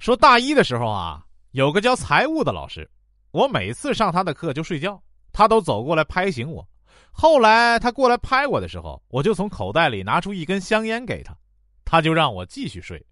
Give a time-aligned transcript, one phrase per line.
[0.00, 2.90] 说大一的时候啊，有个教财务的老师，
[3.32, 6.66] 我每次上他的课就睡觉，他都走过来拍醒我。
[7.12, 11.36] 后来他过来拍我的时候，我就从口袋里拿出一根香烟给他，
[11.84, 13.04] 他就让我继续睡。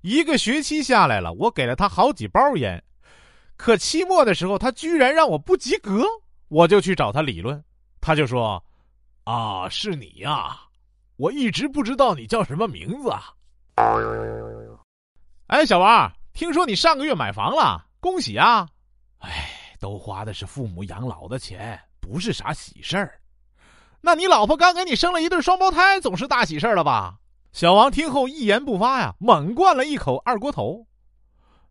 [0.00, 2.82] 一个学期下来了，我给了他好几包烟，
[3.56, 6.04] 可期末的时候他居然让我不及格，
[6.48, 7.62] 我就去找他理论，
[8.00, 8.60] 他就说
[9.22, 10.58] ：“啊，是你呀，
[11.18, 13.32] 我一直不知道你叫什么名字啊。”
[15.46, 18.68] 哎，小王，听说你上个月买房了，恭喜啊！
[19.18, 23.20] 哎，都花的是父母养老的钱，不是啥喜事儿。
[24.00, 27.16] 那你老婆刚给你生了一对双胞胎，总是大喜事儿了吧？
[27.52, 30.86] 小王听后一言不发呀，猛灌了一口二锅头。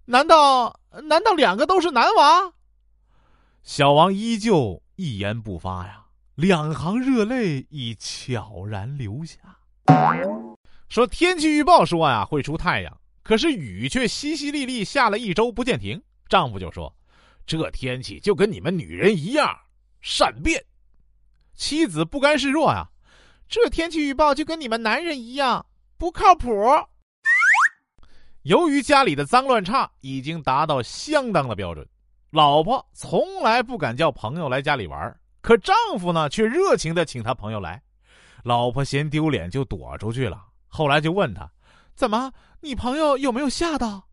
[0.06, 2.54] 难道难道两个都是男娃？
[3.64, 6.06] 小王依旧一言不发呀，
[6.36, 9.38] 两行热泪已悄然流下。
[10.88, 16.02] 说天气预报说呀会出太阳，可是雨却淅淅沥沥下了一周不见停。
[16.28, 16.96] 丈夫就说
[17.46, 19.56] ：“这天气就跟你们女人一样
[20.02, 20.64] 善变。”
[21.54, 22.88] 妻子不甘示弱啊，
[23.48, 25.66] 这天气预报就跟你们男人一样
[25.98, 26.50] 不靠谱。
[28.44, 31.88] 由于家里的脏乱差已经达到相当的标准，
[32.32, 37.80] 老婆从来不敢叫朋友来家里玩，可丈夫呢却热情的请他朋友来。
[38.44, 40.44] 老婆嫌丢脸就躲出去了。
[40.68, 41.48] 后来就问他
[42.02, 44.08] ：“怎么，你朋友有没有吓到？”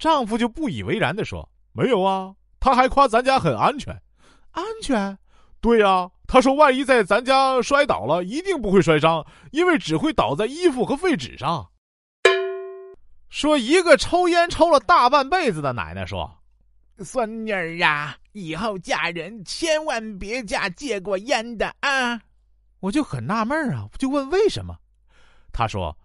[0.00, 3.94] 丈夫就不以为然的说：“没有啊，他还夸咱家很安全，
[4.50, 5.16] 安全。”
[5.62, 11.70] 对呀，他说万一在咱家摔倒了，一定不会摔伤，因为只会倒在衣服和废纸上。
[13.28, 16.28] 说一个抽烟抽了大半辈子的奶奶说
[16.98, 22.20] ：“孙女儿呀，以后嫁人千万别嫁戒过烟的啊！”
[22.80, 24.74] 我就很纳闷啊，就问为什么？
[25.52, 25.96] 他说：“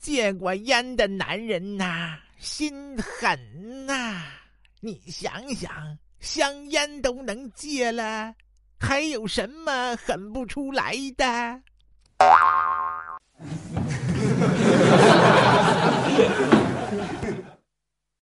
[0.00, 4.22] 戒过烟的男人呐，心狠呐！
[4.80, 8.34] 你想想，香烟都能戒了。”
[8.80, 11.60] 还有什么狠不出来的？